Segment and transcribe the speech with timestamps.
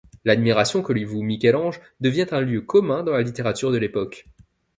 [0.25, 4.25] L'admiration que lui voue Michel-Ange devient un lieu commun dans la littérature de l'époque.